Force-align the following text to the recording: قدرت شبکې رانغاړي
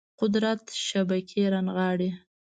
قدرت 0.19 0.63
شبکې 0.87 1.41
رانغاړي 1.53 2.09